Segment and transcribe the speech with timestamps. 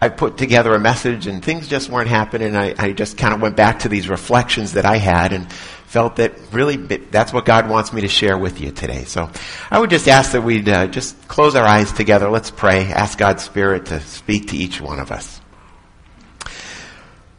[0.00, 2.54] I put together a message and things just weren't happening.
[2.54, 6.16] I, I just kind of went back to these reflections that I had and felt
[6.16, 9.04] that really that's what God wants me to share with you today.
[9.04, 9.28] So
[9.70, 12.30] I would just ask that we'd uh, just close our eyes together.
[12.30, 12.84] Let's pray.
[12.84, 15.40] Ask God's Spirit to speak to each one of us.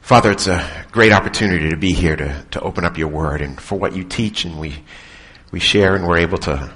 [0.01, 3.61] Father, it's a great opportunity to be here to, to open up your word and
[3.61, 4.75] for what you teach and we,
[5.51, 6.73] we share and we're able to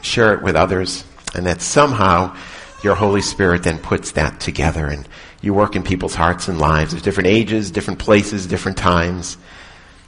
[0.00, 1.04] share it with others
[1.34, 2.36] and that somehow
[2.82, 5.08] your Holy Spirit then puts that together and
[5.40, 9.36] you work in people's hearts and lives of different ages, different places, different times.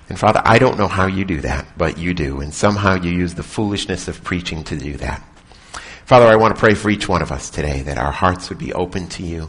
[0.08, 2.40] And Father, I don't know how you do that, but you do.
[2.40, 5.24] And somehow you use the foolishness of preaching to do that.
[6.04, 8.58] Father, I want to pray for each one of us today that our hearts would
[8.58, 9.48] be open to you.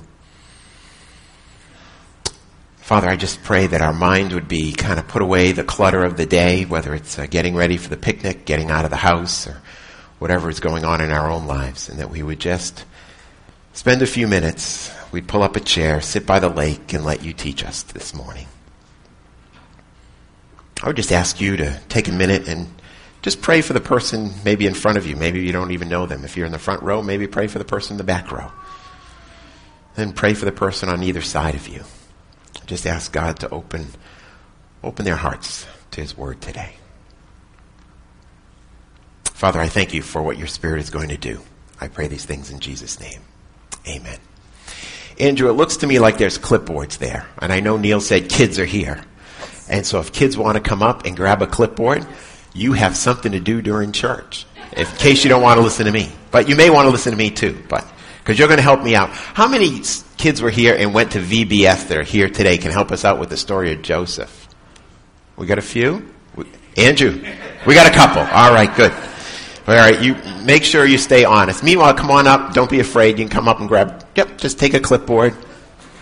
[2.78, 6.04] Father, I just pray that our mind would be kind of put away the clutter
[6.04, 8.98] of the day, whether it's uh, getting ready for the picnic, getting out of the
[8.98, 9.62] house, or
[10.20, 12.86] whatever is going on in our own lives, and that we would just
[13.74, 17.24] spend a few minutes, we'd pull up a chair, sit by the lake, and let
[17.24, 18.48] you teach us this morning.
[20.84, 22.68] I would just ask you to take a minute and
[23.22, 25.16] just pray for the person maybe in front of you.
[25.16, 26.26] Maybe you don't even know them.
[26.26, 28.52] If you're in the front row, maybe pray for the person in the back row.
[29.96, 31.84] Then pray for the person on either side of you.
[32.66, 33.88] Just ask God to open,
[34.84, 36.76] open their hearts to His Word today.
[39.26, 41.42] Father, I thank you for what your Spirit is going to do.
[41.80, 43.22] I pray these things in Jesus' name.
[43.88, 44.20] Amen.
[45.20, 47.28] Andrew, it looks to me like there's clipboards there.
[47.40, 49.04] And I know Neil said kids are here.
[49.70, 52.06] And so if kids want to come up and grab a clipboard,
[52.54, 54.46] you have something to do during church.
[54.76, 56.12] in case you don't want to listen to me.
[56.32, 57.86] But you may want to listen to me too, but
[58.20, 59.10] because you're going to help me out.
[59.10, 59.82] How many
[60.18, 63.20] kids were here and went to VBS that are here today can help us out
[63.20, 64.48] with the story of Joseph?
[65.36, 66.08] We got a few?
[66.78, 67.22] Andrew,
[67.68, 68.22] we got a couple.
[68.22, 68.94] All right, good.
[69.68, 71.64] All right, you make sure you stay honest.
[71.64, 72.54] Meanwhile, come on up.
[72.54, 73.20] Don't be afraid.
[73.20, 74.06] You can come up and grab.
[74.16, 75.36] Yep, just take a clipboard.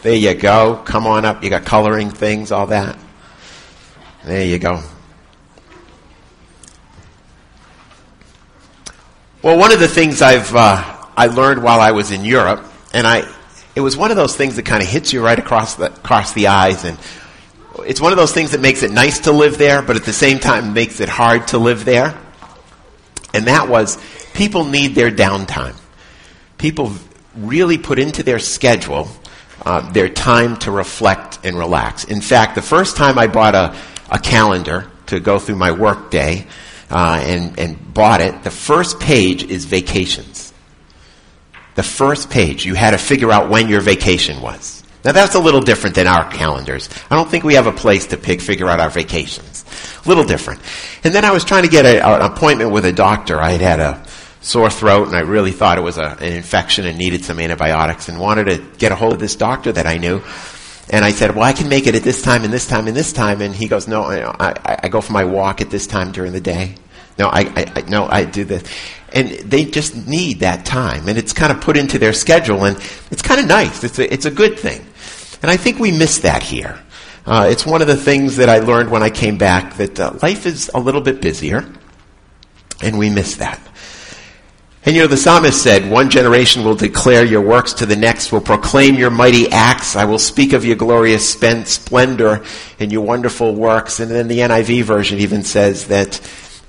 [0.02, 0.81] There you go.
[0.85, 1.43] Come on up.
[1.43, 2.97] You got coloring things, all that.
[4.23, 4.81] There you go.
[9.42, 13.05] Well, one of the things I've uh, I learned while I was in Europe, and
[13.05, 13.30] I
[13.75, 16.33] it was one of those things that kind of hits you right across the across
[16.33, 16.98] the eyes, and
[17.86, 20.14] it's one of those things that makes it nice to live there, but at the
[20.14, 22.17] same time makes it hard to live there.
[23.34, 23.98] And that was
[24.34, 25.76] people need their downtime.
[26.58, 26.94] People
[27.36, 29.08] really put into their schedule
[29.66, 32.06] uh, their time to reflect and relax.
[32.06, 33.76] In fact, the first time I bought a
[34.12, 36.45] a calendar to go through my work day
[36.90, 40.54] uh, and, and bought it, the first page is vacations.
[41.76, 44.84] The first page, you had to figure out when your vacation was.
[45.06, 46.90] Now that's a little different than our calendars.
[47.10, 49.48] I don't think we have a place to pick, figure out our vacations.
[50.05, 50.61] A little different.
[51.03, 53.39] And then I was trying to get a, an appointment with a doctor.
[53.39, 54.05] I had had a
[54.41, 58.07] sore throat and I really thought it was a, an infection and needed some antibiotics
[58.07, 60.21] and wanted to get a hold of this doctor that I knew.
[60.89, 62.97] And I said, well, I can make it at this time and this time and
[62.97, 63.41] this time.
[63.41, 66.33] And he goes, no, I, I, I go for my walk at this time during
[66.33, 66.75] the day.
[67.19, 68.63] No, I, I, no, I do this.
[69.13, 71.07] And they just need that time.
[71.07, 72.77] And it's kind of put into their schedule and
[73.11, 73.83] it's kind of nice.
[73.83, 74.86] It's a, it's a good thing.
[75.41, 76.80] And I think we miss that here.
[77.30, 80.17] Uh, it's one of the things that I learned when I came back that uh,
[80.23, 81.64] life is a little bit busier
[82.82, 83.62] and we miss that.
[84.84, 88.32] And you know, the psalmist said, one generation will declare your works to the next,
[88.32, 89.95] will proclaim your mighty acts.
[89.95, 92.44] I will speak of your glorious splendor
[92.80, 94.00] and your wonderful works.
[94.00, 96.20] And then the NIV version even says that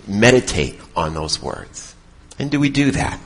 [0.07, 1.95] meditate on those words.
[2.39, 3.19] And do we do that?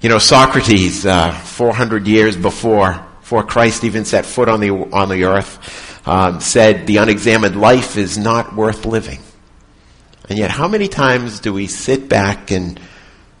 [0.00, 5.10] You know, Socrates, uh, 400 years before, before Christ even set foot on the, on
[5.10, 9.20] the earth, um, said the unexamined life is not worth living.
[10.28, 12.80] And yet, how many times do we sit back and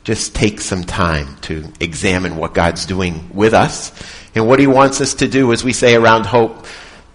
[0.04, 3.92] just take some time to examine what God's doing with us
[4.34, 6.66] and what He wants us to do, as we say around hope,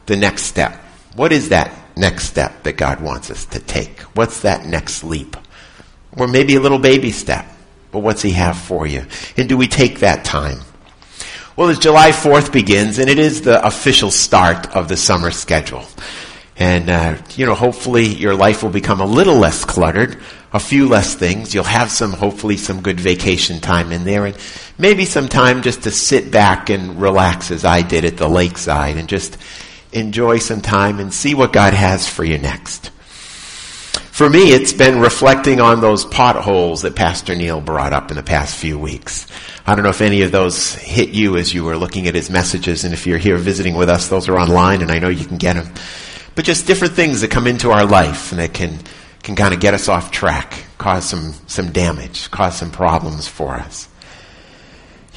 [0.06, 0.74] the next step.
[1.16, 4.00] What is that next step that God wants us to take?
[4.16, 5.35] What's that next leap?
[6.16, 7.46] Or maybe a little baby step,
[7.91, 9.06] but what's He have for you?
[9.35, 10.59] And do we take that time?
[11.57, 15.87] Well, as July 4th begins, and it is the official start of the summer schedule.
[16.55, 20.20] And, uh, you know, hopefully your life will become a little less cluttered,
[20.53, 21.55] a few less things.
[21.55, 24.37] You'll have some, hopefully, some good vacation time in there, and
[24.78, 28.97] maybe some time just to sit back and relax as I did at the lakeside
[28.97, 29.35] and just
[29.91, 32.91] enjoy some time and see what God has for you next.
[34.17, 38.23] For me, it's been reflecting on those potholes that Pastor Neil brought up in the
[38.23, 39.28] past few weeks.
[39.67, 42.31] I don't know if any of those hit you as you were looking at his
[42.31, 45.23] messages, and if you're here visiting with us, those are online, and I know you
[45.25, 45.72] can get them
[46.37, 48.78] but just different things that come into our life and that can,
[49.23, 53.55] can kind of get us off track, cause some, some damage, cause some problems for
[53.55, 53.90] us.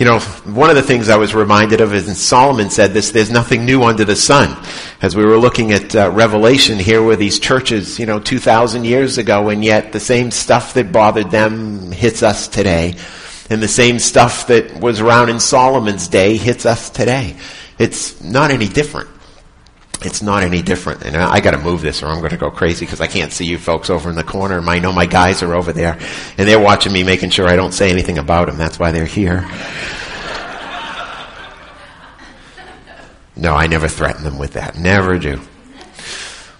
[0.00, 3.30] You know, one of the things I was reminded of is, Solomon said this, there's
[3.30, 4.56] nothing new under the sun.
[5.02, 9.18] As we were looking at uh, Revelation, here were these churches, you know, 2,000 years
[9.18, 12.94] ago, and yet the same stuff that bothered them hits us today.
[13.50, 17.36] And the same stuff that was around in Solomon's day hits us today.
[17.78, 19.10] It's not any different.
[20.02, 21.02] It's not any different.
[21.04, 23.44] And I, I gotta move this or I'm gonna go crazy because I can't see
[23.44, 24.60] you folks over in the corner.
[24.60, 25.98] I know my guys are over there
[26.38, 28.56] and they're watching me making sure I don't say anything about them.
[28.56, 29.46] That's why they're here.
[33.36, 34.76] No, I never threaten them with that.
[34.76, 35.40] Never do.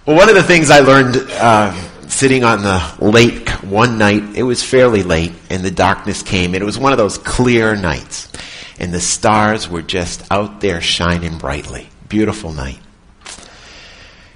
[0.05, 1.73] Well, one of the things I learned uh,
[2.07, 6.63] sitting on the lake one night, it was fairly late, and the darkness came, it
[6.63, 8.31] was one of those clear nights,
[8.79, 11.87] and the stars were just out there shining brightly.
[12.09, 12.79] Beautiful night.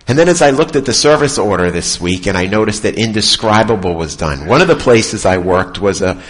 [0.07, 2.95] And then as I looked at the service order this week and I noticed that
[2.95, 4.45] indescribable was done.
[4.45, 6.21] One of the places I worked was a,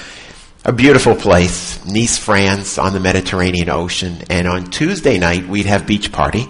[0.63, 4.17] a beautiful place, Nice, France, on the Mediterranean Ocean.
[4.29, 6.47] And on Tuesday night, we'd have beach party.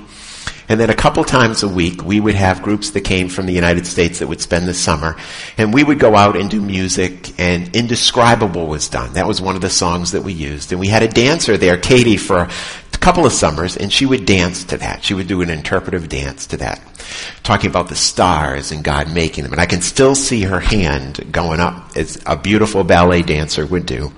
[0.67, 3.53] And then a couple times a week, we would have groups that came from the
[3.53, 5.15] United States that would spend the summer.
[5.57, 9.13] And we would go out and do music, and Indescribable was done.
[9.13, 10.71] That was one of the songs that we used.
[10.71, 12.49] And we had a dancer there, Katie, for
[13.05, 15.03] couple of summers, and she would dance to that.
[15.03, 16.81] She would do an interpretive dance to that,
[17.43, 19.53] talking about the stars and God making them.
[19.53, 23.85] And I can still see her hand going up as a beautiful ballet dancer would
[23.85, 24.11] do,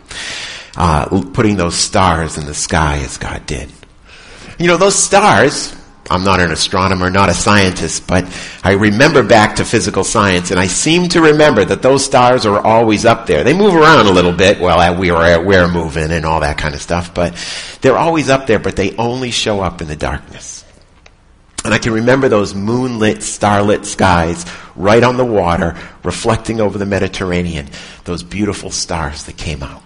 [0.78, 3.70] uh, putting those stars in the sky as God did.
[4.58, 5.76] You know, those stars,
[6.10, 8.26] I'm not an astronomer, not a scientist, but
[8.64, 12.60] I remember back to physical science, and I seem to remember that those stars are
[12.60, 13.44] always up there.
[13.44, 16.76] They move around a little bit while we are we're moving and all that kind
[16.76, 17.36] of stuff, but
[17.82, 20.64] they're always up there, but they only show up in the darkness.
[21.66, 24.46] And I can remember those moonlit, starlit skies
[24.78, 27.68] right on the water, reflecting over the Mediterranean,
[28.06, 29.84] those beautiful stars that came out.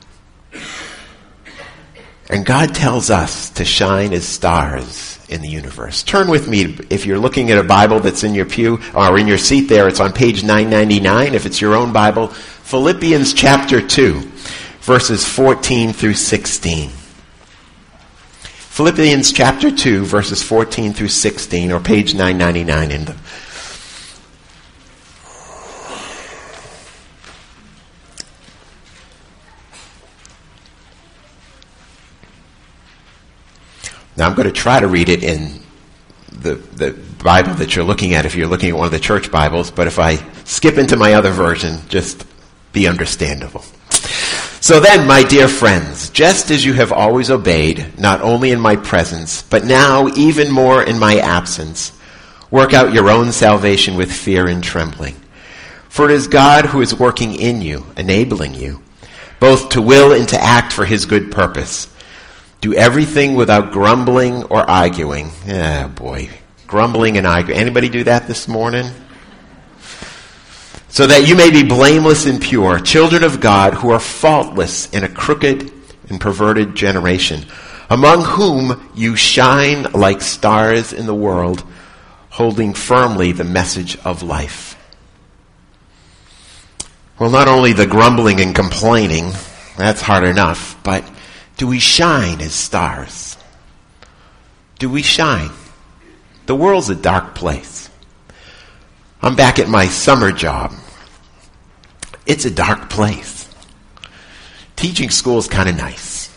[2.32, 6.02] And God tells us to shine as stars in the universe.
[6.02, 9.28] Turn with me, if you're looking at a Bible that's in your pew or in
[9.28, 11.34] your seat there, it's on page 999.
[11.34, 14.22] If it's your own Bible, Philippians chapter 2,
[14.80, 16.92] verses 14 through 16.
[18.72, 23.18] Philippians chapter 2, verses 14 through 16, or page 999 in the
[34.22, 35.50] Now I'm going to try to read it in
[36.32, 36.92] the, the
[37.24, 39.88] Bible that you're looking at if you're looking at one of the church Bibles, but
[39.88, 42.28] if I skip into my other version, just
[42.72, 43.62] be understandable.
[44.62, 48.76] So then, my dear friends, just as you have always obeyed, not only in my
[48.76, 51.92] presence, but now even more in my absence,
[52.52, 55.16] work out your own salvation with fear and trembling.
[55.90, 58.84] For it is God who is working in you, enabling you,
[59.40, 61.91] both to will and to act for his good purpose.
[62.62, 65.32] Do everything without grumbling or arguing.
[65.48, 66.30] Ah, boy.
[66.68, 67.60] Grumbling and arguing.
[67.60, 68.86] Anybody do that this morning?
[70.90, 75.04] So that you may be blameless and pure, children of God who are faultless in
[75.04, 75.72] a crooked
[76.10, 77.46] and perverted generation,
[77.90, 81.64] among whom you shine like stars in the world,
[82.30, 84.78] holding firmly the message of life.
[87.18, 89.32] Well, not only the grumbling and complaining,
[89.78, 91.04] that's hard enough, but
[91.62, 93.38] do we shine as stars?
[94.80, 95.52] Do we shine?
[96.48, 97.88] The world's a dark place.
[99.22, 100.74] I'm back at my summer job.
[102.26, 103.48] It's a dark place.
[104.76, 106.36] Teaching school is kind of nice.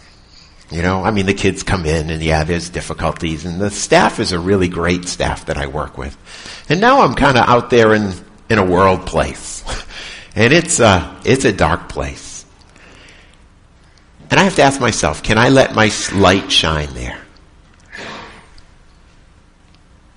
[0.71, 4.21] You know, I mean, the kids come in and yeah, there's difficulties and the staff
[4.21, 6.19] is a really great staff that I work with.
[6.69, 8.13] And now I'm kind of out there in,
[8.51, 9.65] in a world place.
[10.37, 12.34] And it's a, it's a dark place.
[14.31, 17.21] And I have to ask myself, can I let my light shine there?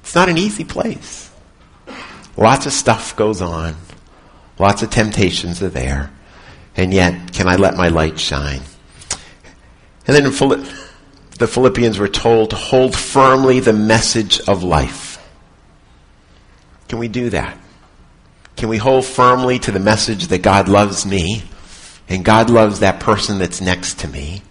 [0.02, 1.30] It's not an easy place.
[2.36, 3.76] Lots of stuff goes on.
[4.58, 6.12] Lots of temptations are there.
[6.76, 8.62] And yet, can I let my light shine?
[10.08, 15.16] And then the Philippians were told to hold firmly the message of life.
[16.88, 17.58] Can we do that?
[18.56, 21.44] Can we hold firmly to the message that God loves me
[22.10, 24.42] and God loves that person that's next to me.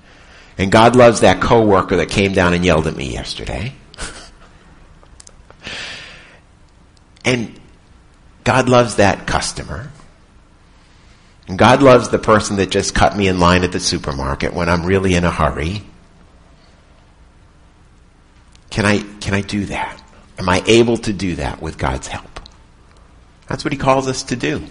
[0.59, 3.75] And God loves that coworker that came down and yelled at me yesterday.
[7.25, 7.59] and
[8.45, 9.91] God loves that customer.
[11.49, 14.69] And God loves the person that just cut me in line at the supermarket when
[14.69, 15.83] I'm really in a hurry.
[18.71, 20.03] Can I, can I do that?
[20.39, 22.41] Am I able to do that with God's help?
[23.47, 24.67] That's what He calls us to do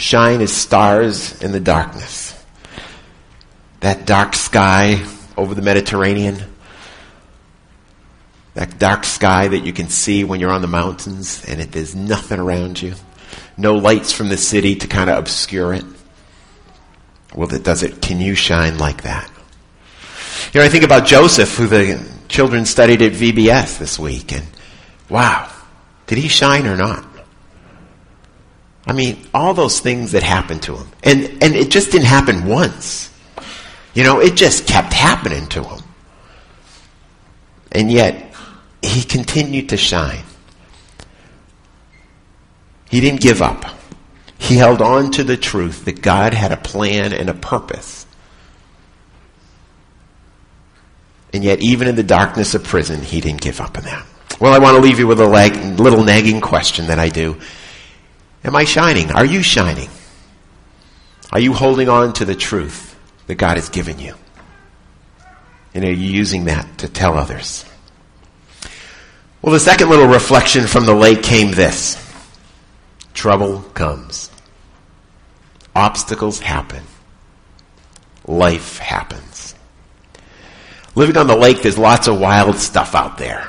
[0.00, 2.34] shine as stars in the darkness.
[3.80, 5.04] That dark sky
[5.36, 6.42] over the Mediterranean.
[8.54, 11.94] That dark sky that you can see when you're on the mountains and it, there's
[11.94, 12.94] nothing around you.
[13.56, 15.84] No lights from the city to kind of obscure it.
[17.34, 18.00] Well, it does it.
[18.00, 19.30] Can you shine like that?
[20.52, 24.46] You know, I think about Joseph, who the children studied at VBS this week, and
[25.08, 25.52] wow,
[26.06, 27.04] did he shine or not?
[28.86, 30.86] I mean, all those things that happened to him.
[31.02, 33.10] And, and it just didn't happen once.
[33.94, 35.82] You know, it just kept happening to him.
[37.72, 38.34] And yet,
[38.82, 40.24] he continued to shine.
[42.90, 43.64] He didn't give up.
[44.38, 48.06] He held on to the truth that God had a plan and a purpose.
[51.32, 54.04] And yet, even in the darkness of prison, he didn't give up on that.
[54.40, 57.38] Well, I want to leave you with a lag, little nagging question that I do.
[58.44, 59.10] Am I shining?
[59.10, 59.90] Are you shining?
[61.32, 64.14] Are you holding on to the truth that God has given you?
[65.74, 67.64] And are you using that to tell others?
[69.42, 71.96] Well, the second little reflection from the lake came this.
[73.14, 74.30] Trouble comes.
[75.74, 76.82] Obstacles happen.
[78.26, 79.54] Life happens.
[80.94, 83.48] Living on the lake, there's lots of wild stuff out there.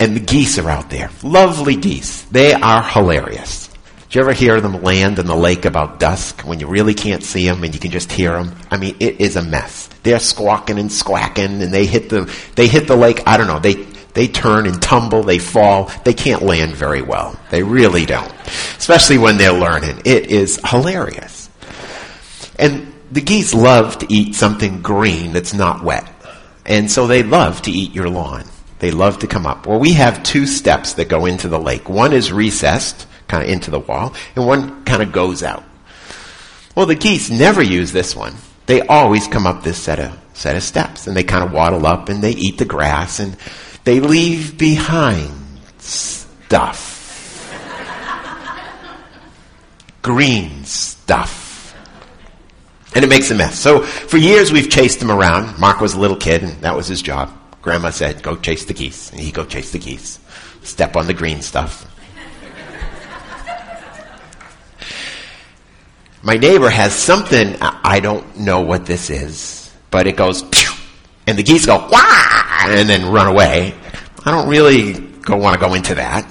[0.00, 1.10] And the geese are out there.
[1.22, 2.22] Lovely geese.
[2.22, 3.68] They are hilarious.
[4.08, 7.22] Did you ever hear them land in the lake about dusk when you really can't
[7.22, 8.56] see them and you can just hear them?
[8.70, 9.88] I mean, it is a mess.
[10.02, 13.22] They're squawking and squawking and they hit the, they hit the lake.
[13.26, 13.58] I don't know.
[13.58, 13.74] They,
[14.14, 15.22] they turn and tumble.
[15.22, 15.92] They fall.
[16.04, 17.38] They can't land very well.
[17.50, 18.32] They really don't.
[18.78, 20.00] Especially when they're learning.
[20.06, 21.50] It is hilarious.
[22.58, 26.10] And the geese love to eat something green that's not wet.
[26.64, 28.44] And so they love to eat your lawn.
[28.80, 29.66] They love to come up.
[29.66, 31.88] Well, we have two steps that go into the lake.
[31.88, 35.62] One is recessed, kind of into the wall, and one kind of goes out.
[36.74, 38.34] Well, the geese never use this one.
[38.66, 41.86] They always come up this set of, set of steps, and they kind of waddle
[41.86, 43.36] up and they eat the grass and
[43.84, 45.30] they leave behind
[45.78, 46.96] stuff.
[50.02, 51.74] Green stuff.
[52.94, 53.58] And it makes a mess.
[53.58, 55.58] So for years we've chased them around.
[55.58, 57.30] Mark was a little kid and that was his job.
[57.62, 59.10] Grandma said, go chase the geese.
[59.10, 60.18] And he go chase the geese.
[60.62, 61.86] Step on the green stuff.
[66.22, 70.68] My neighbor has something, I don't know what this is, but it goes, pew,
[71.26, 73.74] and the geese go, wah, and then run away.
[74.26, 76.26] I don't really go, want to go into that.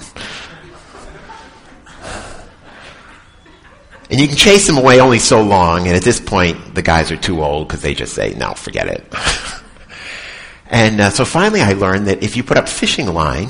[4.11, 7.11] And you can chase them away only so long, and at this point, the guys
[7.11, 9.11] are too old because they just say, no, forget it.
[10.69, 13.49] And uh, so finally I learned that if you put up fishing line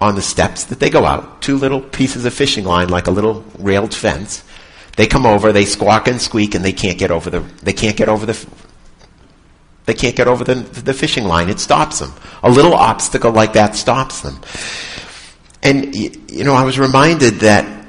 [0.00, 3.10] on the steps that they go out, two little pieces of fishing line like a
[3.10, 4.44] little railed fence,
[4.96, 7.96] they come over, they squawk and squeak and they can't get over the, they can't
[7.96, 8.46] get over the,
[9.86, 11.48] they can't get over the, the fishing line.
[11.48, 12.12] It stops them.
[12.42, 14.38] A little obstacle like that stops them.
[15.62, 17.86] And, you know, I was reminded that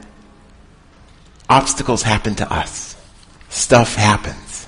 [1.50, 2.96] obstacles happen to us.
[3.50, 4.68] Stuff happens.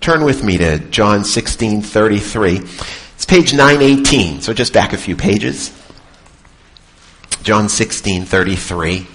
[0.00, 2.60] Turn with me to John 16, 33.
[3.16, 5.72] It's page 918, so just back a few pages.
[7.42, 9.06] John 16, 33,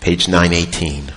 [0.00, 1.12] page 918.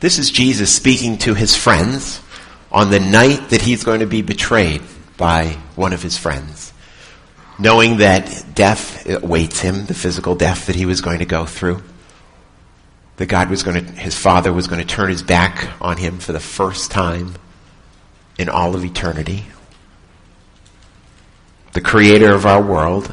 [0.00, 2.22] This is Jesus speaking to his friends
[2.72, 4.80] on the night that he's going to be betrayed
[5.18, 6.72] by one of his friends.
[7.58, 11.82] Knowing that death awaits him, the physical death that he was going to go through
[13.16, 16.18] that God was going to, his father was going to turn his back on him
[16.18, 17.34] for the first time
[18.38, 19.44] in all of eternity.
[21.72, 23.12] The creator of our world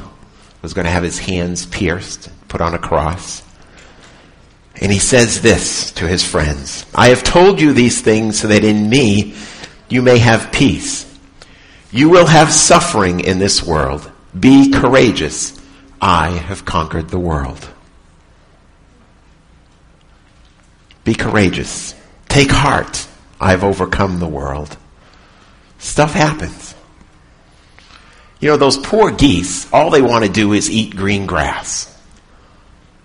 [0.61, 3.43] was going to have his hands pierced, put on a cross.
[4.81, 8.63] And he says this to his friends I have told you these things so that
[8.63, 9.35] in me
[9.89, 11.09] you may have peace.
[11.91, 14.11] You will have suffering in this world.
[14.37, 15.59] Be courageous.
[16.01, 17.72] I have conquered the world.
[21.03, 21.95] Be courageous.
[22.29, 23.07] Take heart.
[23.39, 24.77] I've overcome the world.
[25.77, 26.75] Stuff happens.
[28.39, 31.89] You know, those poor geese, all they want to do is eat green grass.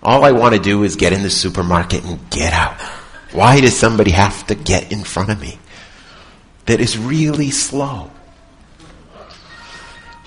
[0.01, 2.79] All I want to do is get in the supermarket and get out.
[3.31, 5.59] Why does somebody have to get in front of me?
[6.65, 8.11] That is really slow.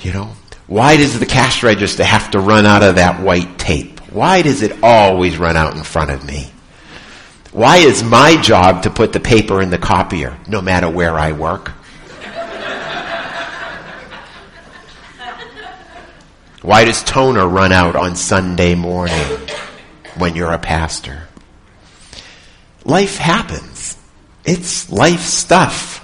[0.00, 0.32] You know,
[0.66, 4.00] why does the cash register have to run out of that white tape?
[4.12, 6.50] Why does it always run out in front of me?
[7.52, 11.32] Why is my job to put the paper in the copier no matter where I
[11.32, 11.68] work?
[16.62, 19.38] Why does toner run out on Sunday morning
[20.16, 21.28] when you're a pastor?
[22.84, 23.98] Life happens.
[24.46, 25.98] It's life stuff.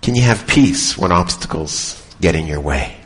[0.00, 2.96] Can you have peace when obstacles get in your way?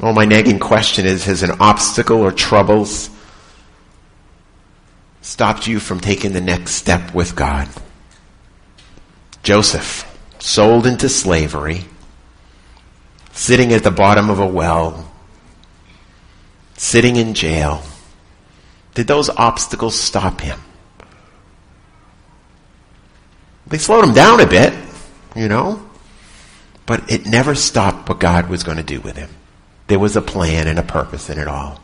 [0.00, 3.10] Well, my nagging question is Has an obstacle or troubles
[5.24, 7.68] stopped you from taking the next step with God?
[9.42, 10.04] Joseph,
[10.38, 11.86] sold into slavery,
[13.32, 15.10] sitting at the bottom of a well,
[16.76, 17.82] sitting in jail.
[18.94, 20.60] Did those obstacles stop him?
[23.66, 24.74] They slowed him down a bit,
[25.34, 25.84] you know,
[26.84, 29.30] but it never stopped what God was going to do with him.
[29.86, 31.80] There was a plan and a purpose in it all.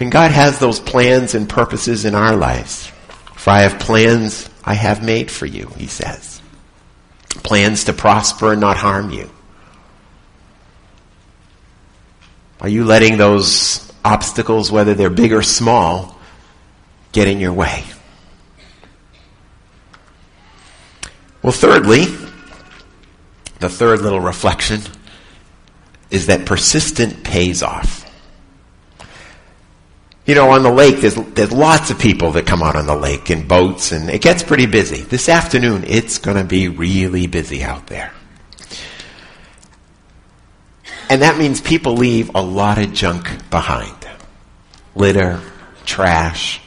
[0.00, 2.92] And God has those plans and purposes in our lives.
[3.34, 6.40] For I have plans I have made for you, he says.
[7.42, 9.30] Plans to prosper and not harm you.
[12.60, 16.18] Are you letting those obstacles, whether they're big or small,
[17.12, 17.84] get in your way?
[21.42, 22.04] Well, thirdly,
[23.60, 24.80] the third little reflection
[26.10, 28.07] is that persistent pays off.
[30.28, 32.94] You know, on the lake, there's, there's lots of people that come out on the
[32.94, 35.00] lake in boats, and it gets pretty busy.
[35.00, 38.12] This afternoon, it's going to be really busy out there.
[41.08, 43.96] And that means people leave a lot of junk behind
[44.94, 45.40] litter,
[45.86, 46.60] trash.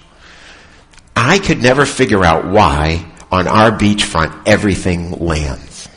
[1.15, 5.87] I could never figure out why on our beachfront everything lands.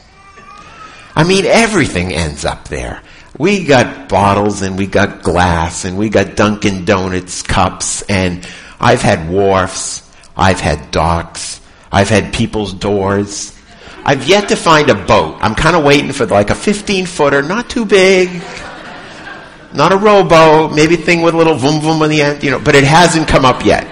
[1.16, 3.00] I mean, everything ends up there.
[3.37, 8.47] We got bottles and we got glass and we got Dunkin' Donuts cups and
[8.79, 11.61] I've had wharfs, I've had docks,
[11.91, 13.59] I've had people's doors.
[14.05, 15.38] I've yet to find a boat.
[15.41, 18.31] I'm kind of waiting for like a 15 footer, not too big,
[19.73, 22.50] not a rowboat, maybe a thing with a little vroom vroom on the end, you
[22.50, 23.88] know, but it hasn't come up yet.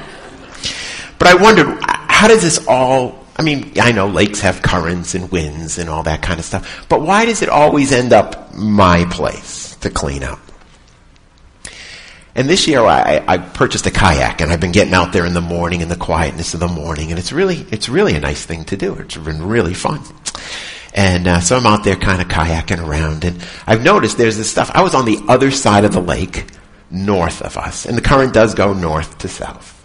[1.18, 5.28] But I wondered, how does this all I mean, I know lakes have currents and
[5.32, 9.04] winds and all that kind of stuff, but why does it always end up my
[9.06, 10.38] place to clean up?
[12.36, 15.34] And this year I, I, purchased a kayak and I've been getting out there in
[15.34, 18.46] the morning in the quietness of the morning and it's really, it's really a nice
[18.46, 18.94] thing to do.
[18.94, 20.02] It's been really fun.
[20.94, 24.52] And uh, so I'm out there kind of kayaking around and I've noticed there's this
[24.52, 24.70] stuff.
[24.72, 26.44] I was on the other side of the lake,
[26.92, 29.81] north of us, and the current does go north to south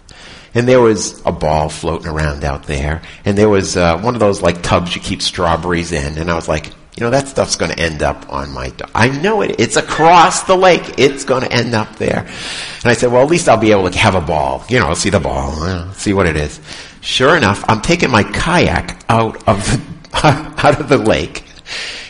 [0.54, 4.20] and there was a ball floating around out there, and there was uh, one of
[4.20, 6.66] those like tubs you keep strawberries in, and I was like,
[6.98, 8.70] you know, that stuff's going to end up on my.
[8.70, 9.54] Do- I know it.
[9.60, 10.98] It's across the lake.
[10.98, 12.26] It's going to end up there.
[12.26, 14.64] And I said, well, at least I'll be able to have a ball.
[14.68, 16.60] You know, I'll see the ball, uh, see what it is.
[17.00, 19.80] Sure enough, I'm taking my kayak out of the
[20.24, 21.44] out of the lake,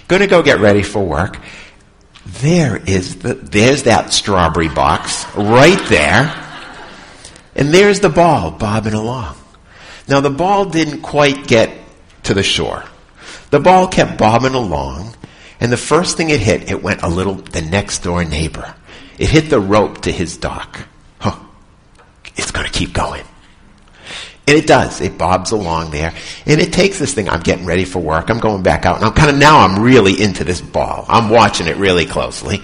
[0.09, 1.39] going to go get ready for work.
[2.25, 6.48] There is the there's that strawberry box right there
[7.59, 9.37] and there's the ball bobbing along.
[10.09, 11.71] Now the ball didn't quite get
[12.23, 12.85] to the shore.
[13.51, 15.15] The ball kept bobbing along,
[15.61, 18.75] and the first thing it hit, it went a little, the next door neighbor.
[19.19, 20.87] It hit the rope to his dock.
[21.19, 21.37] Huh.
[22.37, 23.25] It's gonna keep going.
[24.47, 25.03] And it does.
[25.03, 26.15] It bobs along there.
[26.47, 27.29] And it takes this thing.
[27.29, 28.31] I'm getting ready for work.
[28.31, 28.97] I'm going back out.
[28.97, 31.05] And I'm kind of, now I'm really into this ball.
[31.07, 32.63] I'm watching it really closely.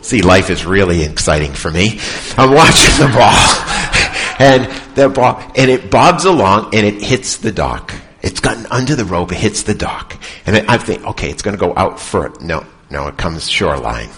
[0.00, 2.00] See, life is really exciting for me.
[2.38, 3.92] I'm watching the ball.
[4.38, 7.94] and the ball, and it bobs along and it hits the dock.
[8.22, 10.20] It's gotten under the rope, it hits the dock.
[10.46, 14.10] And I think, okay, it's going to go out for No, no, it comes shoreline.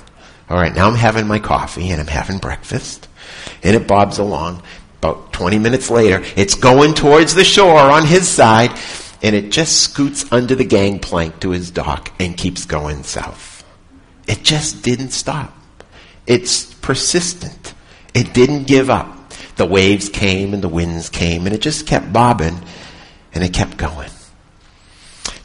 [0.48, 3.08] All right, now I'm having my coffee and I'm having breakfast.
[3.62, 4.62] And it bobs along.
[4.98, 8.70] About 20 minutes later, it's going towards the shore on his side.
[9.22, 13.64] And it just scoots under the gangplank to his dock and keeps going south.
[14.26, 15.56] It just didn't stop.
[16.26, 17.74] It's persistent.
[18.14, 19.19] It didn't give up
[19.60, 22.58] the waves came and the winds came, and it just kept bobbing
[23.34, 24.08] and it kept going.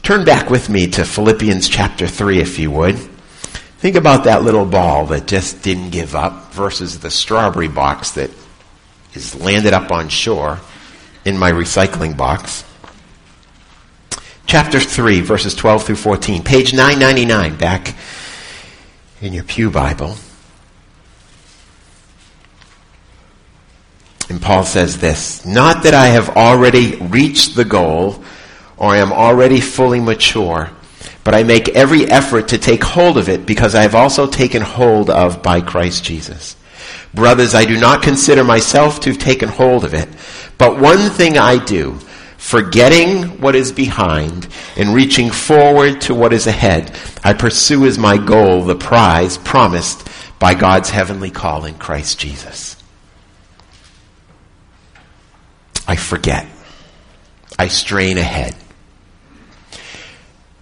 [0.02, 2.96] Turn back with me to Philippians chapter 3, if you would.
[2.96, 8.30] Think about that little ball that just didn't give up versus the strawberry box that
[9.12, 10.60] is landed up on shore
[11.26, 12.64] in my recycling box.
[14.46, 17.94] Chapter 3, verses 12 through 14, page 999, back
[19.20, 20.16] in your Pew Bible.
[24.28, 28.22] And Paul says this, not that I have already reached the goal
[28.76, 30.70] or am already fully mature,
[31.22, 34.62] but I make every effort to take hold of it because I have also taken
[34.62, 36.56] hold of by Christ Jesus.
[37.14, 40.08] Brothers, I do not consider myself to have taken hold of it,
[40.58, 41.98] but one thing I do,
[42.46, 48.18] Forgetting what is behind and reaching forward to what is ahead, I pursue as my
[48.18, 50.08] goal the prize promised
[50.38, 52.75] by God's heavenly call in Christ Jesus.
[55.86, 56.46] I forget.
[57.58, 58.54] I strain ahead.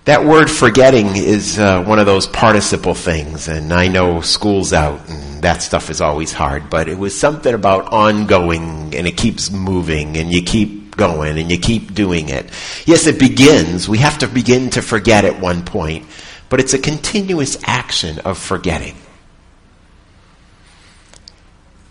[0.05, 5.09] That word forgetting is uh, one of those participle things, and I know school's out
[5.09, 9.51] and that stuff is always hard, but it was something about ongoing and it keeps
[9.51, 12.51] moving and you keep going and you keep doing it.
[12.87, 13.89] Yes, it begins.
[13.89, 16.07] We have to begin to forget at one point,
[16.49, 18.97] but it's a continuous action of forgetting.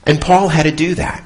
[0.06, 1.24] And Paul had to do that.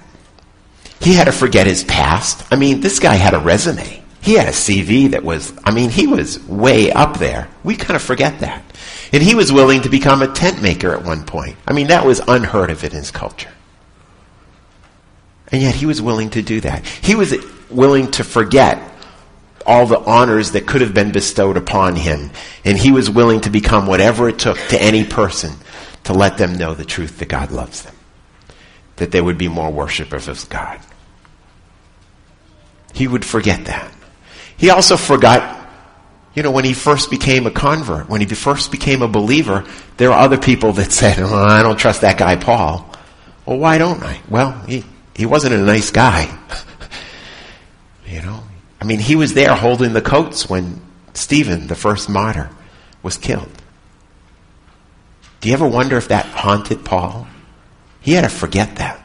[1.00, 2.46] He had to forget his past.
[2.52, 4.04] I mean, this guy had a resume.
[4.22, 7.48] He had a CV that was, I mean, he was way up there.
[7.64, 8.64] We kind of forget that.
[9.14, 11.56] And he was willing to become a tent maker at one point.
[11.66, 13.52] I mean, that was unheard of in his culture.
[15.50, 16.86] And yet he was willing to do that.
[16.86, 17.34] He was
[17.70, 18.82] willing to forget
[19.66, 22.32] all the honors that could have been bestowed upon him.
[22.66, 25.54] And he was willing to become whatever it took to any person
[26.06, 27.94] to let them know the truth that God loves them.
[28.98, 30.80] That they would be more worshipers of God.
[32.94, 33.92] He would forget that.
[34.58, 35.70] He also forgot,
[36.34, 39.66] you know, when he first became a convert, when he first became a believer,
[39.98, 42.90] there were other people that said, oh, I don't trust that guy Paul.
[43.46, 44.20] Well, why don't I?
[44.30, 44.84] Well, he,
[45.16, 46.36] he wasn't a nice guy.
[48.08, 48.44] you know,
[48.82, 50.82] I mean, he was there holding the coats when
[51.14, 52.50] Stephen, the first martyr,
[53.04, 53.52] was killed.
[55.40, 57.28] Do you ever wonder if that haunted Paul?
[58.08, 59.04] He had to forget that.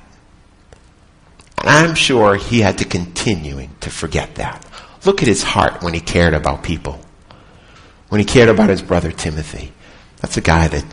[1.58, 4.64] And I'm sure he had to continuing to forget that.
[5.04, 7.00] Look at his heart when he cared about people.
[8.10, 9.72] When he cared about his brother Timothy.
[10.20, 10.84] That's a guy that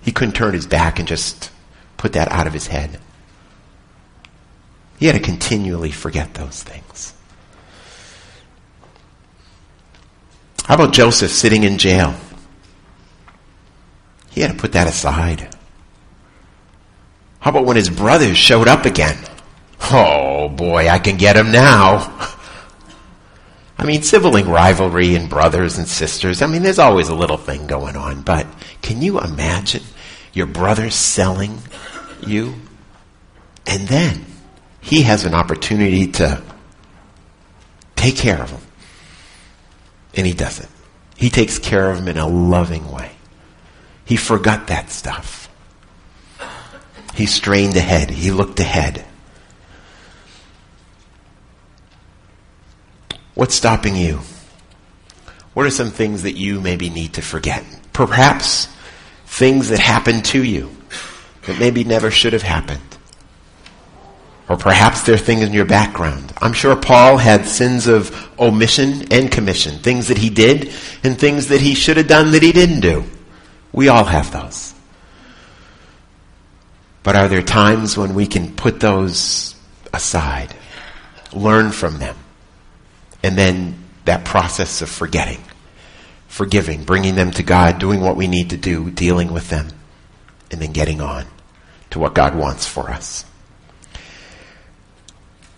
[0.00, 1.50] he couldn't turn his back and just
[1.98, 2.98] put that out of his head.
[4.98, 7.12] He had to continually forget those things.
[10.64, 12.14] How about Joseph sitting in jail?
[14.30, 15.54] He had to put that aside.
[17.46, 19.16] How about when his brothers showed up again?
[19.92, 22.12] Oh boy, I can get him now.
[23.78, 26.42] I mean, sibling rivalry and brothers and sisters.
[26.42, 28.48] I mean, there's always a little thing going on, but
[28.82, 29.84] can you imagine
[30.32, 31.60] your brother selling
[32.26, 32.56] you?
[33.64, 34.26] And then
[34.80, 36.42] he has an opportunity to
[37.94, 38.62] take care of him.
[40.14, 40.68] And he doesn't.
[41.16, 43.12] He takes care of him in a loving way.
[44.04, 45.45] He forgot that stuff.
[47.16, 48.10] He strained ahead.
[48.10, 49.04] He looked ahead.
[53.34, 54.20] What's stopping you?
[55.54, 57.64] What are some things that you maybe need to forget?
[57.94, 58.68] Perhaps
[59.24, 60.70] things that happened to you
[61.46, 62.82] that maybe never should have happened.
[64.48, 66.34] Or perhaps there are things in your background.
[66.42, 70.70] I'm sure Paul had sins of omission and commission, things that he did
[71.02, 73.04] and things that he should have done that he didn't do.
[73.72, 74.74] We all have those.
[77.06, 79.54] But are there times when we can put those
[79.94, 80.52] aside,
[81.32, 82.16] learn from them,
[83.22, 85.40] and then that process of forgetting,
[86.26, 89.68] forgiving, bringing them to God, doing what we need to do, dealing with them,
[90.50, 91.26] and then getting on
[91.90, 93.24] to what God wants for us.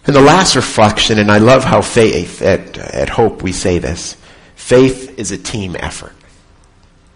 [0.05, 4.19] And the last reflection, and I love how faith, at, at Hope we say this,
[4.55, 6.13] faith is a team effort.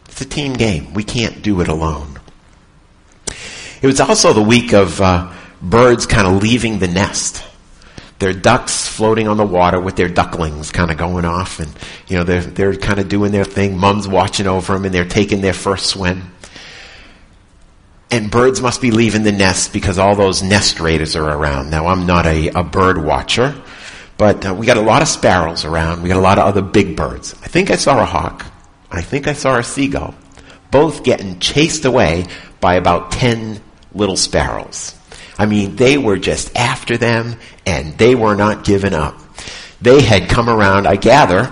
[0.06, 0.94] It's a team game.
[0.94, 2.18] We can't do it alone.
[3.82, 7.44] It was also the week of uh, birds kind of leaving the nest.
[8.20, 11.72] Their ducks floating on the water with their ducklings kind of going off and,
[12.06, 13.76] you know, they're, they're kind of doing their thing.
[13.76, 16.30] Mom's watching over them and they're taking their first swim.
[18.12, 21.70] And birds must be leaving the nest because all those nest raiders are around.
[21.70, 23.60] Now, I'm not a, a bird watcher,
[24.16, 26.04] but uh, we got a lot of sparrows around.
[26.04, 27.34] We got a lot of other big birds.
[27.42, 28.46] I think I saw a hawk.
[28.92, 30.14] I think I saw a seagull.
[30.70, 32.26] Both getting chased away
[32.60, 33.60] by about 10
[33.94, 34.94] little sparrows.
[35.38, 39.18] I mean, they were just after them and they were not giving up.
[39.80, 41.50] They had come around, I gather,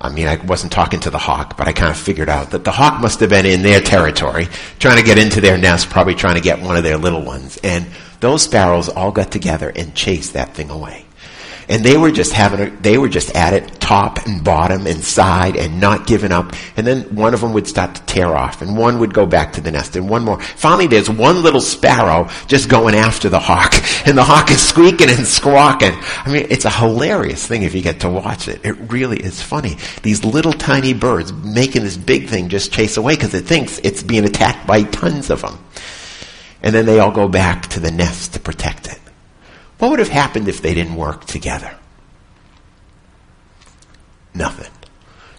[0.00, 2.64] I mean, I wasn't talking to the hawk, but I kind of figured out that
[2.64, 4.48] the hawk must have been in their territory,
[4.78, 7.58] trying to get into their nest, probably trying to get one of their little ones.
[7.62, 7.86] And
[8.20, 11.04] those sparrows all got together and chased that thing away
[11.70, 15.04] and they were just having a, they were just at it top and bottom and
[15.04, 16.52] side and not giving up.
[16.76, 19.52] And then one of them would start to tear off and one would go back
[19.52, 20.40] to the nest and one more.
[20.40, 23.74] Finally, there's one little sparrow just going after the hawk
[24.06, 25.92] and the hawk is squeaking and squawking.
[25.94, 28.64] I mean, it's a hilarious thing if you get to watch it.
[28.64, 29.76] It really is funny.
[30.02, 34.02] These little tiny birds making this big thing just chase away because it thinks it's
[34.02, 35.56] being attacked by tons of them.
[36.62, 38.99] And then they all go back to the nest to protect it.
[39.80, 41.74] What would have happened if they didn't work together?
[44.34, 44.70] Nothing.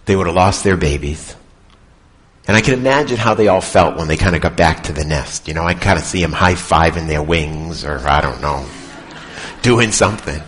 [0.04, 1.36] They would have lost their babies.
[2.48, 4.92] And I can imagine how they all felt when they kind of got back to
[4.92, 5.46] the nest.
[5.46, 8.66] You know, I kind of see them high fiving their wings or I don't know,
[9.62, 10.42] doing something.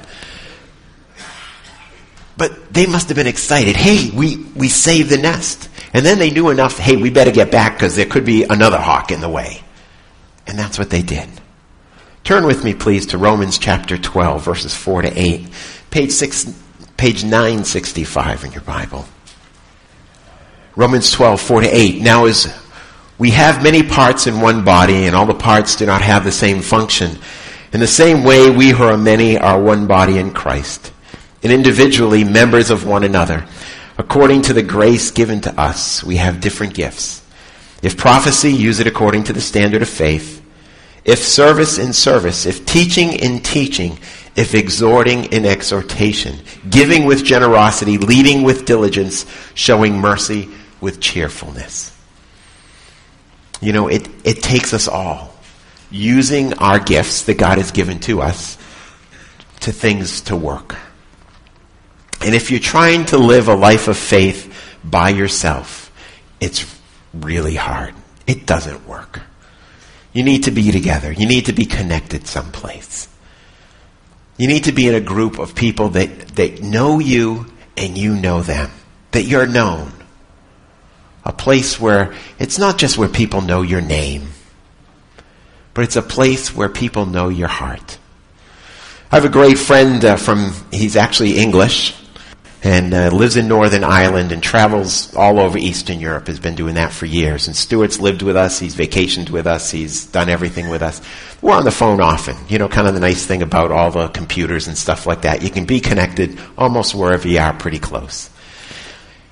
[2.37, 3.76] But they must have been excited.
[3.76, 5.70] Hey, we, we saved the nest.
[5.92, 8.78] And then they knew enough, hey, we better get back because there could be another
[8.78, 9.62] hawk in the way.
[10.48, 11.28] And that's what they did.
[12.24, 15.46] Turn with me, please, to Romans chapter 12, verses 4 to 8.
[15.90, 16.50] Page, six,
[16.96, 19.04] page 965 in your Bible.
[20.74, 22.00] Romans 12, 4 to 8.
[22.00, 22.58] Now as
[23.18, 26.32] we have many parts in one body, and all the parts do not have the
[26.32, 27.18] same function,
[27.74, 30.92] in the same way we who are many are one body in Christ,
[31.42, 33.46] and individually members of one another.
[33.98, 37.22] According to the grace given to us, we have different gifts.
[37.82, 40.40] If prophecy, use it according to the standard of faith.
[41.04, 43.98] If service in service, if teaching in teaching,
[44.36, 50.48] if exhorting in exhortation, giving with generosity, leading with diligence, showing mercy
[50.80, 51.96] with cheerfulness.
[53.60, 55.32] You know, it, it takes us all
[55.90, 58.56] using our gifts that God has given to us
[59.60, 60.76] to things to work.
[62.20, 65.92] And if you're trying to live a life of faith by yourself,
[66.40, 66.66] it's
[67.12, 67.94] really hard.
[68.26, 69.20] It doesn't work.
[70.14, 71.12] You need to be together.
[71.12, 73.09] You need to be connected someplace.
[74.38, 77.46] You need to be in a group of people that, that know you
[77.77, 78.70] and you know them.
[79.11, 79.92] That you're known.
[81.24, 84.29] A place where it's not just where people know your name,
[85.72, 87.98] but it's a place where people know your heart.
[89.11, 91.94] I have a great friend uh, from, he's actually English,
[92.64, 96.29] and uh, lives in Northern Ireland and travels all over Eastern Europe.
[96.29, 97.46] Has been doing that for years.
[97.46, 98.59] And Stuart's lived with us.
[98.59, 99.70] He's vacationed with us.
[99.70, 101.03] He's done everything with us.
[101.42, 102.37] We're on the phone often.
[102.48, 105.42] You know, kind of the nice thing about all the computers and stuff like that.
[105.42, 108.31] You can be connected almost wherever you are, pretty close.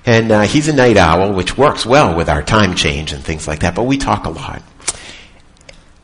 [0.05, 3.47] And uh, he's a night owl, which works well with our time change and things
[3.47, 3.73] like that.
[3.73, 4.61] But we talk a lot.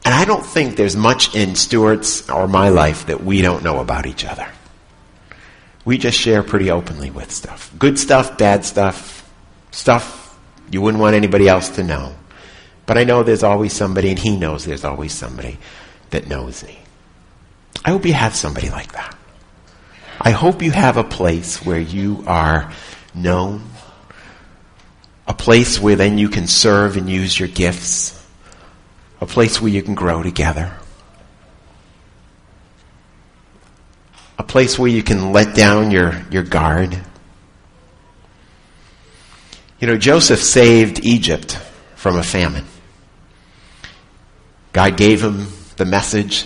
[0.04, 3.82] And I don't think there's much in Stuart's or my life that we don't know
[3.82, 4.48] about each other
[5.90, 7.74] we just share pretty openly with stuff.
[7.80, 9.28] Good stuff, bad stuff,
[9.72, 10.38] stuff
[10.70, 12.14] you wouldn't want anybody else to know.
[12.86, 15.58] But I know there's always somebody, and he knows there's always somebody
[16.12, 16.78] that knows me.
[17.84, 19.18] I hope you have somebody like that.
[20.22, 22.72] I hope you have a place where you are
[23.16, 23.64] known,
[25.28, 28.24] a place where then you can serve and use your gifts,
[29.22, 30.72] a place where you can grow together.
[34.50, 37.00] Place where you can let down your, your guard.
[39.80, 41.54] You know, Joseph saved Egypt
[41.96, 42.66] from a famine.
[44.74, 46.46] God gave him the message.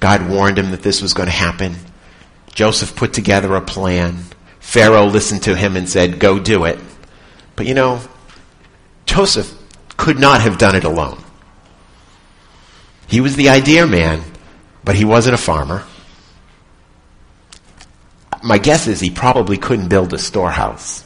[0.00, 1.76] God warned him that this was going to happen.
[2.52, 4.24] Joseph put together a plan.
[4.60, 6.78] Pharaoh listened to him and said, Go do it.
[7.56, 8.00] But you know,
[9.06, 9.56] Joseph
[9.96, 11.22] could not have done it alone.
[13.06, 14.22] He was the idea man,
[14.82, 15.84] but he wasn't a farmer
[18.44, 21.02] my guess is he probably couldn't build a storehouse.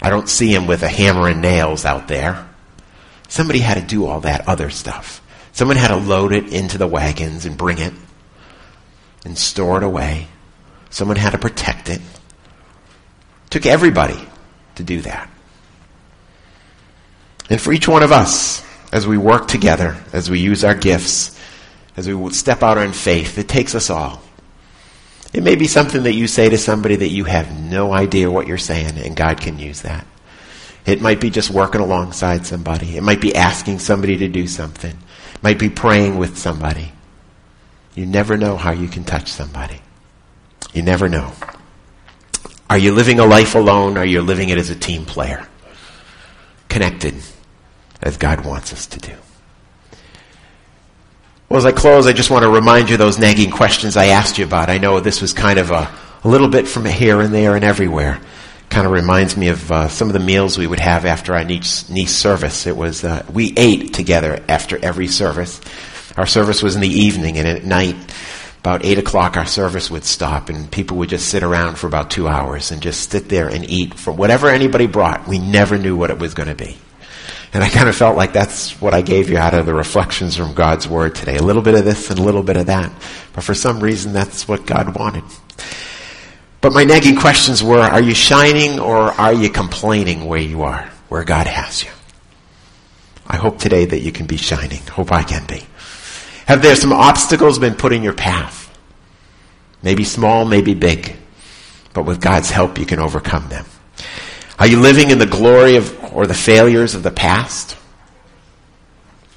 [0.00, 2.48] I don't see him with a hammer and nails out there.
[3.28, 5.20] Somebody had to do all that other stuff.
[5.52, 7.92] Someone had to load it into the wagons and bring it
[9.24, 10.28] and store it away.
[10.88, 12.00] Someone had to protect it.
[13.50, 14.18] took everybody
[14.76, 15.30] to do that.
[17.50, 21.38] And for each one of us, as we work together, as we use our gifts,
[21.98, 24.22] as we step out in faith, it takes us all.
[25.32, 28.46] It may be something that you say to somebody that you have no idea what
[28.46, 30.06] you're saying, and God can use that.
[30.84, 32.96] It might be just working alongside somebody.
[32.96, 34.90] It might be asking somebody to do something.
[34.90, 36.92] It might be praying with somebody.
[37.94, 39.80] You never know how you can touch somebody.
[40.74, 41.32] You never know.
[42.68, 45.46] Are you living a life alone or are you living it as a team player?
[46.68, 47.14] Connected
[48.02, 49.14] as God wants us to do.
[51.52, 54.38] Well, as I close, I just want to remind you those nagging questions I asked
[54.38, 54.70] you about.
[54.70, 57.62] I know this was kind of a, a little bit from here and there and
[57.62, 58.22] everywhere.
[58.70, 61.44] Kind of reminds me of uh, some of the meals we would have after our
[61.44, 62.66] Nice, Nice service.
[62.66, 65.60] It was uh, we ate together after every service.
[66.16, 67.96] Our service was in the evening, and at night,
[68.60, 72.10] about eight o'clock, our service would stop, and people would just sit around for about
[72.10, 75.28] two hours and just sit there and eat from whatever anybody brought.
[75.28, 76.78] We never knew what it was going to be.
[77.54, 80.36] And I kind of felt like that's what I gave you out of the reflections
[80.36, 81.36] from God's Word today.
[81.36, 82.90] A little bit of this and a little bit of that.
[83.34, 85.24] But for some reason, that's what God wanted.
[86.62, 90.90] But my nagging questions were, are you shining or are you complaining where you are,
[91.08, 91.90] where God has you?
[93.26, 94.80] I hope today that you can be shining.
[94.86, 95.62] Hope I can be.
[96.46, 98.60] Have there some obstacles been put in your path?
[99.82, 101.16] Maybe small, maybe big.
[101.92, 103.66] but with God's help, you can overcome them.
[104.58, 107.76] Are you living in the glory of, or the failures of the past?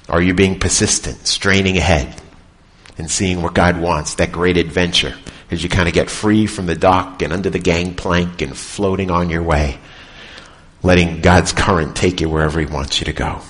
[0.08, 2.14] Are you being persistent, straining ahead,
[2.96, 5.14] and seeing what God wants, that great adventure,
[5.50, 9.10] as you kind of get free from the dock and under the gangplank and floating
[9.10, 9.78] on your way,
[10.82, 13.40] letting God's current take you wherever He wants you to go?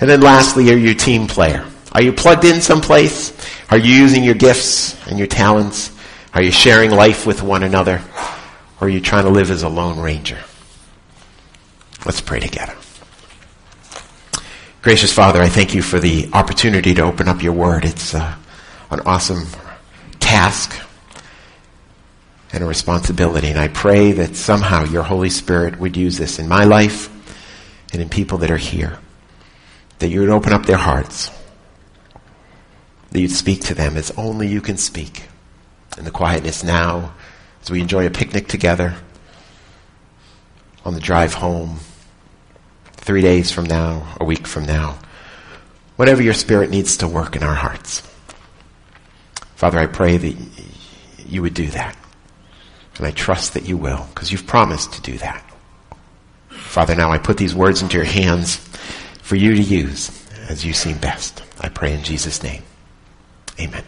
[0.00, 1.66] And then lastly, are you a team player?
[1.92, 3.32] Are you plugged in someplace?
[3.70, 5.90] Are you using your gifts and your talents?
[6.34, 8.02] Are you sharing life with one another?
[8.80, 10.38] Or are you trying to live as a lone ranger?
[12.04, 12.74] Let's pray together.
[14.82, 17.84] Gracious Father, I thank you for the opportunity to open up your word.
[17.84, 18.34] It's uh,
[18.90, 19.46] an awesome
[20.18, 20.76] task
[22.52, 23.48] and a responsibility.
[23.48, 27.08] And I pray that somehow your Holy Spirit would use this in my life
[27.92, 28.98] and in people that are here.
[30.00, 31.30] That you would open up their hearts.
[33.12, 35.28] That you'd speak to them as only you can speak.
[35.96, 37.14] In the quietness now,
[37.62, 38.96] as we enjoy a picnic together,
[40.84, 41.78] on the drive home,
[43.02, 44.98] three days from now, a week from now,
[45.96, 48.00] whatever your Spirit needs to work in our hearts.
[49.56, 50.36] Father, I pray that
[51.26, 51.96] you would do that.
[52.96, 55.44] And I trust that you will, because you've promised to do that.
[56.48, 58.56] Father, now I put these words into your hands
[59.22, 60.10] for you to use
[60.48, 61.42] as you seem best.
[61.60, 62.62] I pray in Jesus' name.
[63.58, 63.84] Amen.